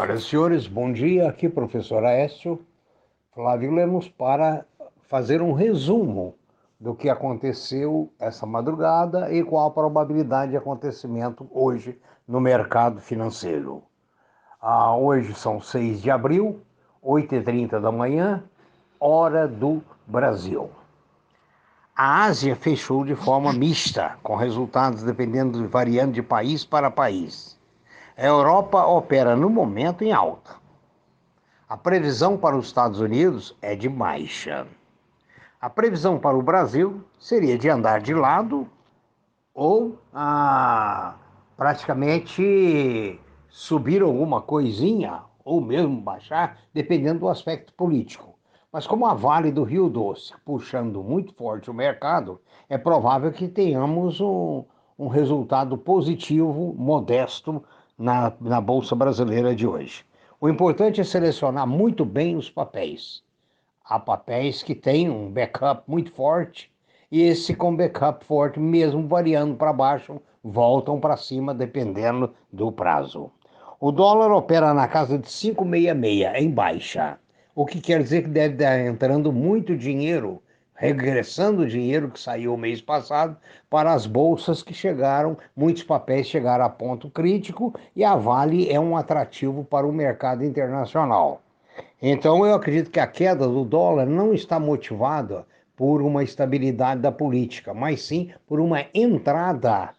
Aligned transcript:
Senhoras 0.00 0.22
e 0.22 0.26
senhores, 0.30 0.66
bom 0.66 0.90
dia. 0.90 1.28
Aqui, 1.28 1.46
professor 1.46 2.02
Aécio 2.02 2.58
Flávio 3.34 3.70
Lemos, 3.70 4.08
para 4.08 4.64
fazer 5.02 5.42
um 5.42 5.52
resumo 5.52 6.36
do 6.80 6.94
que 6.94 7.10
aconteceu 7.10 8.10
essa 8.18 8.46
madrugada 8.46 9.30
e 9.30 9.44
qual 9.44 9.66
a 9.66 9.70
probabilidade 9.70 10.52
de 10.52 10.56
acontecimento 10.56 11.46
hoje 11.52 12.00
no 12.26 12.40
mercado 12.40 12.98
financeiro. 13.02 13.82
Ah, 14.58 14.96
hoje 14.96 15.34
são 15.34 15.60
6 15.60 16.00
de 16.00 16.10
abril, 16.10 16.62
8h30 17.04 17.78
da 17.78 17.92
manhã, 17.92 18.42
hora 18.98 19.46
do 19.46 19.82
Brasil. 20.06 20.70
A 21.94 22.24
Ásia 22.24 22.56
fechou 22.56 23.04
de 23.04 23.14
forma 23.14 23.52
mista, 23.52 24.16
com 24.22 24.34
resultados 24.34 25.02
dependendo 25.02 25.68
variando 25.68 26.12
de 26.12 26.22
país 26.22 26.64
para 26.64 26.90
país. 26.90 27.59
A 28.20 28.26
Europa 28.26 28.84
opera 28.84 29.34
no 29.34 29.48
momento 29.48 30.04
em 30.04 30.12
alta. 30.12 30.50
A 31.66 31.74
previsão 31.74 32.36
para 32.36 32.54
os 32.54 32.66
Estados 32.66 33.00
Unidos 33.00 33.56
é 33.62 33.74
de 33.74 33.88
baixa. 33.88 34.66
A 35.58 35.70
previsão 35.70 36.18
para 36.18 36.36
o 36.36 36.42
Brasil 36.42 37.02
seria 37.18 37.56
de 37.56 37.70
andar 37.70 38.02
de 38.02 38.12
lado 38.12 38.68
ou 39.54 39.98
ah, 40.12 41.14
praticamente 41.56 43.18
subir 43.48 44.02
alguma 44.02 44.42
coisinha 44.42 45.22
ou 45.42 45.58
mesmo 45.58 45.98
baixar, 45.98 46.58
dependendo 46.74 47.20
do 47.20 47.28
aspecto 47.30 47.72
político. 47.72 48.34
Mas 48.70 48.86
como 48.86 49.06
a 49.06 49.14
Vale 49.14 49.50
do 49.50 49.64
Rio 49.64 49.88
Doce 49.88 50.34
puxando 50.44 51.02
muito 51.02 51.32
forte 51.32 51.70
o 51.70 51.74
mercado, 51.74 52.38
é 52.68 52.76
provável 52.76 53.32
que 53.32 53.48
tenhamos 53.48 54.20
um, 54.20 54.66
um 54.98 55.08
resultado 55.08 55.78
positivo, 55.78 56.74
modesto, 56.76 57.64
na, 58.00 58.32
na 58.40 58.60
Bolsa 58.62 58.96
Brasileira 58.96 59.54
de 59.54 59.66
hoje. 59.66 60.02
O 60.40 60.48
importante 60.48 61.02
é 61.02 61.04
selecionar 61.04 61.66
muito 61.66 62.02
bem 62.02 62.34
os 62.34 62.48
papéis. 62.48 63.22
Há 63.84 63.98
papéis 63.98 64.62
que 64.62 64.74
têm 64.74 65.10
um 65.10 65.30
backup 65.30 65.82
muito 65.86 66.10
forte 66.10 66.72
e 67.12 67.20
esse 67.20 67.54
com 67.54 67.76
backup 67.76 68.24
forte, 68.24 68.58
mesmo 68.58 69.06
variando 69.06 69.54
para 69.54 69.72
baixo, 69.72 70.18
voltam 70.42 70.98
para 70.98 71.16
cima 71.16 71.52
dependendo 71.52 72.32
do 72.50 72.72
prazo. 72.72 73.30
O 73.78 73.92
dólar 73.92 74.32
opera 74.32 74.72
na 74.72 74.88
casa 74.88 75.18
de 75.18 75.26
5,66 75.26 76.34
em 76.36 76.50
baixa, 76.50 77.18
o 77.54 77.66
que 77.66 77.80
quer 77.80 78.02
dizer 78.02 78.22
que 78.22 78.30
deve 78.30 78.54
estar 78.54 78.80
entrando 78.80 79.30
muito 79.30 79.76
dinheiro 79.76 80.40
regressando 80.80 81.60
o 81.60 81.68
dinheiro 81.68 82.10
que 82.10 82.18
saiu 82.18 82.54
o 82.54 82.56
mês 82.56 82.80
passado 82.80 83.36
para 83.68 83.92
as 83.92 84.06
bolsas 84.06 84.62
que 84.62 84.72
chegaram, 84.72 85.36
muitos 85.54 85.82
papéis 85.82 86.26
chegaram 86.26 86.64
a 86.64 86.70
ponto 86.70 87.10
crítico 87.10 87.74
e 87.94 88.02
a 88.02 88.16
Vale 88.16 88.72
é 88.72 88.80
um 88.80 88.96
atrativo 88.96 89.62
para 89.62 89.86
o 89.86 89.92
mercado 89.92 90.42
internacional. 90.42 91.42
Então 92.00 92.46
eu 92.46 92.54
acredito 92.54 92.90
que 92.90 92.98
a 92.98 93.06
queda 93.06 93.46
do 93.46 93.62
dólar 93.62 94.06
não 94.06 94.32
está 94.32 94.58
motivada 94.58 95.44
por 95.76 96.00
uma 96.00 96.24
estabilidade 96.24 97.02
da 97.02 97.12
política, 97.12 97.74
mas 97.74 98.00
sim 98.00 98.30
por 98.46 98.58
uma 98.58 98.86
entrada 98.94 99.90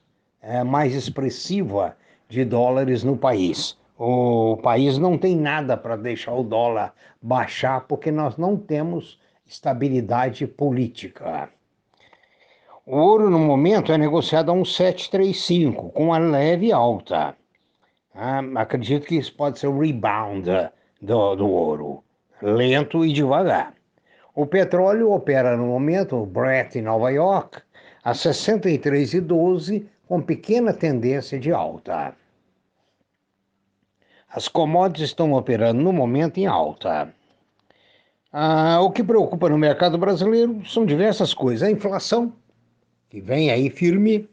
é, 0.42 0.64
mais 0.64 0.96
expressiva 0.96 1.96
de 2.28 2.44
dólares 2.44 3.04
no 3.04 3.16
país. 3.16 3.78
O 4.00 4.58
país 4.64 4.98
não 4.98 5.16
tem 5.16 5.36
nada 5.36 5.78
para 5.78 5.96
deixar 5.96 6.34
o 6.34 6.44
dólar 6.44 6.92
baixar 7.22 7.82
porque 7.82 8.10
nós 8.10 8.36
não 8.36 8.58
temos 8.58 9.20
estabilidade 9.52 10.48
política. 10.48 11.50
O 12.86 12.98
ouro, 12.98 13.30
no 13.30 13.38
momento, 13.38 13.92
é 13.92 13.98
negociado 13.98 14.50
a 14.50 14.54
um 14.54 14.64
735, 14.64 15.90
com 15.90 16.06
uma 16.06 16.18
leve 16.18 16.72
alta. 16.72 17.36
Ah, 18.16 18.42
acredito 18.56 19.06
que 19.06 19.18
isso 19.18 19.36
pode 19.36 19.60
ser 19.60 19.68
o 19.68 19.78
rebound 19.78 20.50
do, 21.02 21.36
do 21.36 21.50
ouro, 21.50 22.04
lento 22.42 23.06
e 23.06 23.12
devagar. 23.12 23.74
O 24.34 24.46
petróleo 24.46 25.12
opera 25.12 25.58
no 25.58 25.68
momento, 25.68 26.16
o 26.16 26.26
Brent 26.26 26.76
em 26.76 26.82
Nova 26.82 27.10
York, 27.12 27.62
a 28.04 28.14
63,12, 28.14 29.86
com 30.08 30.22
pequena 30.22 30.74
tendência 30.74 31.38
de 31.38 31.52
alta. 31.52 32.16
As 34.30 34.48
commodities 34.48 35.10
estão 35.10 35.34
operando 35.34 35.82
no 35.82 35.92
momento 35.92 36.38
em 36.38 36.48
alta. 36.48 37.14
Ah, 38.32 38.80
o 38.82 38.92
que 38.92 39.04
preocupa 39.04 39.50
no 39.50 39.58
mercado 39.58 39.98
brasileiro 39.98 40.62
são 40.66 40.86
diversas 40.86 41.34
coisas. 41.34 41.68
A 41.68 41.72
inflação, 41.72 42.34
que 43.10 43.20
vem 43.20 43.52
aí 43.52 43.70
firme. 43.70 44.30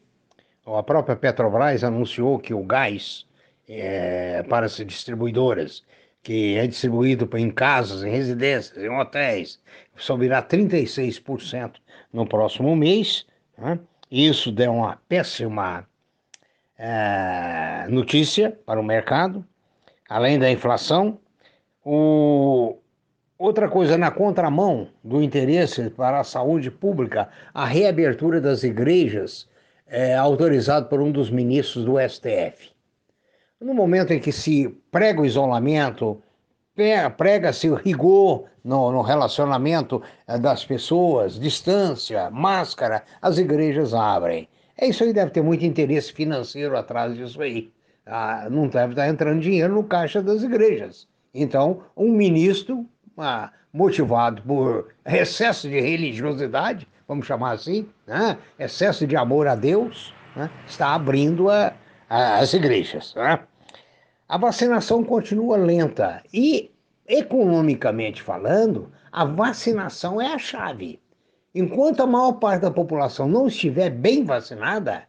A 0.64 0.82
própria 0.82 1.16
Petrobras 1.16 1.82
anunciou 1.82 2.38
que 2.38 2.52
o 2.52 2.62
gás 2.62 3.26
é, 3.68 4.42
para 4.44 4.66
as 4.66 4.76
distribuidoras, 4.76 5.82
que 6.22 6.56
é 6.56 6.66
distribuído 6.66 7.28
em 7.38 7.50
casas, 7.50 8.04
em 8.04 8.10
residências, 8.10 8.76
em 8.76 8.90
hotéis, 8.90 9.58
subirá 9.96 10.42
36% 10.42 11.76
no 12.12 12.26
próximo 12.26 12.76
mês. 12.76 13.26
Né? 13.56 13.78
Isso 14.10 14.52
deu 14.52 14.72
uma 14.74 14.98
péssima 15.08 15.88
é, 16.78 17.86
notícia 17.88 18.58
para 18.64 18.78
o 18.78 18.84
mercado. 18.84 19.44
Além 20.08 20.38
da 20.38 20.50
inflação, 20.50 21.18
o, 21.84 22.76
Outra 23.38 23.68
coisa, 23.68 23.96
na 23.96 24.10
contramão 24.10 24.88
do 25.04 25.22
interesse 25.22 25.90
para 25.90 26.18
a 26.18 26.24
saúde 26.24 26.72
pública, 26.72 27.28
a 27.54 27.64
reabertura 27.64 28.40
das 28.40 28.64
igrejas 28.64 29.48
é 29.86 30.16
autorizado 30.16 30.86
por 30.88 31.00
um 31.00 31.12
dos 31.12 31.30
ministros 31.30 31.84
do 31.84 32.00
STF. 32.00 32.72
No 33.60 33.72
momento 33.72 34.12
em 34.12 34.18
que 34.18 34.32
se 34.32 34.68
prega 34.90 35.20
o 35.20 35.24
isolamento, 35.24 36.20
prega-se 37.16 37.70
o 37.70 37.76
rigor 37.76 38.46
no, 38.64 38.90
no 38.90 39.02
relacionamento 39.02 40.02
é, 40.26 40.36
das 40.36 40.64
pessoas, 40.64 41.38
distância, 41.38 42.28
máscara, 42.30 43.04
as 43.22 43.38
igrejas 43.38 43.94
abrem. 43.94 44.48
É 44.76 44.88
isso 44.88 45.04
aí 45.04 45.12
deve 45.12 45.30
ter 45.30 45.42
muito 45.42 45.64
interesse 45.64 46.12
financeiro 46.12 46.76
atrás 46.76 47.14
disso 47.16 47.40
aí. 47.40 47.70
Ah, 48.04 48.48
não 48.50 48.66
deve 48.66 48.94
estar 48.94 49.06
entrando 49.08 49.40
dinheiro 49.40 49.74
no 49.74 49.84
caixa 49.84 50.20
das 50.20 50.42
igrejas. 50.42 51.06
Então, 51.32 51.82
um 51.96 52.10
ministro 52.10 52.84
ah, 53.18 53.52
motivado 53.72 54.42
por 54.42 54.88
excesso 55.04 55.68
de 55.68 55.80
religiosidade, 55.80 56.86
vamos 57.06 57.26
chamar 57.26 57.52
assim, 57.52 57.88
né? 58.06 58.38
excesso 58.58 59.06
de 59.06 59.16
amor 59.16 59.46
a 59.46 59.54
Deus, 59.54 60.14
né? 60.34 60.50
está 60.66 60.94
abrindo 60.94 61.50
a, 61.50 61.74
a, 62.08 62.38
as 62.38 62.52
igrejas. 62.54 63.14
Né? 63.14 63.40
A 64.28 64.36
vacinação 64.36 65.02
continua 65.02 65.56
lenta 65.56 66.22
e, 66.32 66.70
economicamente 67.06 68.22
falando, 68.22 68.92
a 69.10 69.24
vacinação 69.24 70.20
é 70.20 70.32
a 70.34 70.38
chave. 70.38 71.00
Enquanto 71.54 72.02
a 72.02 72.06
maior 72.06 72.32
parte 72.32 72.62
da 72.62 72.70
população 72.70 73.26
não 73.26 73.48
estiver 73.48 73.90
bem 73.90 74.24
vacinada 74.24 75.04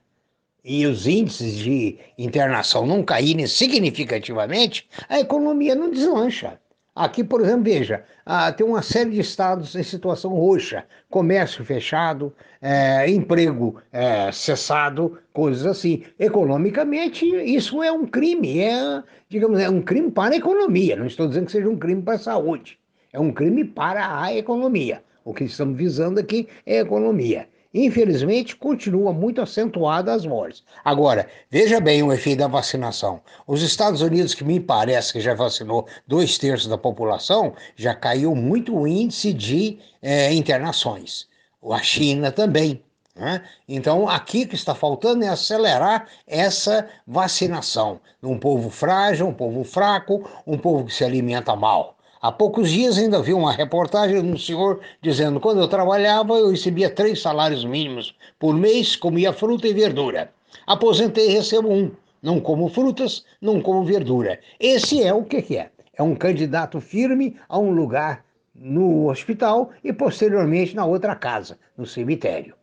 e 0.63 0.85
os 0.85 1.05
índices 1.05 1.53
de 1.57 1.99
internação 2.17 2.85
não 2.85 3.03
caírem 3.03 3.45
significativamente, 3.45 4.87
a 5.07 5.19
economia 5.19 5.75
não 5.75 5.91
deslancha. 5.91 6.59
Aqui, 6.99 7.23
por 7.23 7.39
exemplo, 7.39 7.63
veja, 7.63 8.03
ah, 8.25 8.51
tem 8.51 8.67
uma 8.67 8.81
série 8.81 9.11
de 9.11 9.21
estados 9.21 9.73
em 9.73 9.83
situação 9.83 10.31
roxa, 10.31 10.83
comércio 11.09 11.63
fechado, 11.63 12.35
é, 12.61 13.09
emprego 13.09 13.81
é, 13.89 14.29
cessado, 14.33 15.17
coisas 15.31 15.65
assim. 15.65 16.03
Economicamente, 16.19 17.25
isso 17.25 17.81
é 17.81 17.89
um 17.89 18.05
crime, 18.05 18.59
é, 18.59 19.01
digamos, 19.29 19.61
é 19.61 19.69
um 19.69 19.81
crime 19.81 20.11
para 20.11 20.33
a 20.33 20.37
economia. 20.37 20.97
Não 20.97 21.05
estou 21.05 21.25
dizendo 21.25 21.45
que 21.45 21.53
seja 21.53 21.69
um 21.69 21.79
crime 21.79 22.01
para 22.01 22.15
a 22.15 22.19
saúde, 22.19 22.77
é 23.13 23.19
um 23.19 23.31
crime 23.31 23.63
para 23.63 24.21
a 24.21 24.35
economia. 24.35 25.01
O 25.23 25.33
que 25.33 25.45
estamos 25.45 25.77
visando 25.77 26.19
aqui 26.19 26.49
é 26.65 26.79
a 26.79 26.81
economia. 26.81 27.47
Infelizmente, 27.73 28.55
continua 28.55 29.13
muito 29.13 29.41
acentuada 29.41 30.11
as 30.11 30.25
mortes. 30.25 30.63
Agora, 30.83 31.27
veja 31.51 31.79
bem 31.79 32.01
o 32.01 32.11
efeito 32.11 32.39
da 32.39 32.47
vacinação. 32.47 33.21
Os 33.45 33.61
Estados 33.61 34.01
Unidos, 34.01 34.33
que 34.33 34.43
me 34.43 34.59
parece 34.59 35.13
que 35.13 35.21
já 35.21 35.35
vacinou 35.35 35.87
dois 36.07 36.37
terços 36.37 36.67
da 36.67 36.77
população, 36.77 37.53
já 37.75 37.93
caiu 37.93 38.33
muito 38.33 38.75
o 38.75 38.87
índice 38.87 39.31
de 39.33 39.77
é, 40.01 40.33
internações. 40.33 41.27
A 41.71 41.81
China 41.83 42.31
também. 42.31 42.81
Né? 43.15 43.43
Então, 43.67 44.09
aqui 44.09 44.47
que 44.47 44.55
está 44.55 44.73
faltando 44.73 45.23
é 45.23 45.27
acelerar 45.27 46.07
essa 46.25 46.89
vacinação. 47.05 47.99
Um 48.23 48.39
povo 48.39 48.69
frágil, 48.71 49.27
um 49.27 49.33
povo 49.33 49.63
fraco, 49.63 50.27
um 50.47 50.57
povo 50.57 50.85
que 50.85 50.93
se 50.93 51.03
alimenta 51.03 51.55
mal. 51.55 51.98
Há 52.21 52.33
poucos 52.33 52.69
dias 52.69 52.97
ainda 52.97 53.21
vi 53.21 53.33
uma 53.33 53.53
reportagem 53.53 54.21
de 54.21 54.27
um 54.27 54.37
senhor 54.37 54.81
dizendo: 55.01 55.39
quando 55.39 55.61
eu 55.61 55.67
trabalhava, 55.69 56.33
eu 56.33 56.49
recebia 56.49 56.89
três 56.89 57.21
salários 57.21 57.63
mínimos 57.63 58.13
por 58.37 58.53
mês, 58.53 58.97
comia 58.97 59.31
fruta 59.31 59.67
e 59.67 59.73
verdura. 59.73 60.29
Aposentei 60.67 61.29
e 61.29 61.33
recebo 61.33 61.71
um. 61.71 61.91
Não 62.21 62.41
como 62.41 62.67
frutas, 62.67 63.23
não 63.39 63.61
como 63.61 63.85
verdura. 63.85 64.37
Esse 64.59 65.01
é 65.01 65.13
o 65.13 65.23
que 65.23 65.55
é. 65.55 65.69
É 65.93 66.03
um 66.03 66.13
candidato 66.13 66.81
firme 66.81 67.37
a 67.47 67.57
um 67.57 67.71
lugar 67.71 68.25
no 68.53 69.09
hospital 69.09 69.71
e 69.81 69.93
posteriormente 69.93 70.75
na 70.75 70.85
outra 70.85 71.15
casa, 71.15 71.57
no 71.77 71.85
cemitério. 71.85 72.53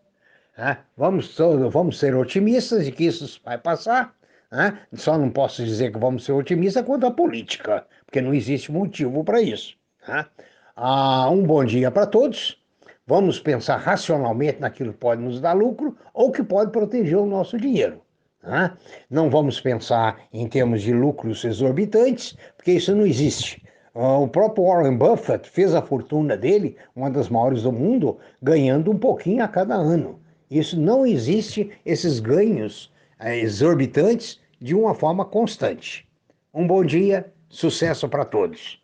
Vamos, 0.97 1.35
vamos 1.70 1.99
ser 1.99 2.14
otimistas 2.14 2.85
de 2.85 2.93
que 2.93 3.05
isso 3.05 3.41
vai 3.43 3.56
passar. 3.56 4.14
Né? 4.50 4.78
Só 4.94 5.19
não 5.19 5.31
posso 5.31 5.64
dizer 5.64 5.93
que 5.93 5.98
vamos 5.98 6.25
ser 6.25 6.32
otimistas 6.32 6.84
quanto 6.84 7.06
à 7.06 7.10
política, 7.10 7.87
porque 8.04 8.20
não 8.20 8.32
existe 8.32 8.70
motivo 8.70 9.25
para 9.25 9.40
isso. 9.40 9.76
Né? 10.06 10.25
Ah, 10.75 11.28
um 11.31 11.43
bom 11.43 11.64
dia 11.64 11.90
para 11.90 12.06
todos. 12.06 12.62
Vamos 13.06 13.38
pensar 13.38 13.76
racionalmente 13.76 14.60
naquilo 14.60 14.93
que 14.93 14.98
pode 14.98 15.22
nos 15.22 15.40
dar 15.40 15.52
lucro 15.52 15.96
ou 16.12 16.32
que 16.32 16.43
pode 16.43 16.72
proteger 16.72 17.16
o 17.16 17.26
nosso 17.26 17.56
dinheiro. 17.56 18.00
Né? 18.43 18.72
Não 19.10 19.31
vamos 19.31 19.60
pensar 19.60 20.20
em 20.32 20.49
termos 20.49 20.82
de 20.82 20.92
lucros 20.92 21.44
exorbitantes, 21.44 22.37
porque 22.56 22.72
isso 22.72 22.94
não 22.94 23.06
existe. 23.06 23.62
Ah, 23.94 24.19
o 24.19 24.28
próprio 24.28 24.66
Warren 24.66 24.96
Buffett 24.96 25.49
fez 25.49 25.75
a 25.75 25.82
fortuna 25.82 26.37
dele, 26.37 26.76
uma 26.94 27.10
das 27.10 27.28
maiores 27.28 27.62
do 27.62 27.72
mundo, 27.72 28.19
ganhando 28.42 28.90
um 28.90 28.99
pouquinho 28.99 29.42
a 29.42 29.49
cada 29.49 29.75
ano. 29.75 30.20
Isso 30.50 30.78
não 30.78 31.06
existe, 31.06 31.70
esses 31.84 32.20
ganhos 32.20 32.92
exorbitantes, 33.20 34.40
de 34.60 34.74
uma 34.74 34.94
forma 34.94 35.24
constante. 35.24 36.06
Um 36.52 36.66
bom 36.66 36.84
dia, 36.84 37.32
sucesso 37.48 38.08
para 38.08 38.24
todos. 38.24 38.82